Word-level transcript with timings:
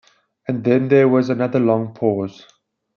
Then 0.47 0.87
there 0.87 1.07
was 1.07 1.29
another 1.29 1.59
long 1.59 1.93
pause. 1.93 2.43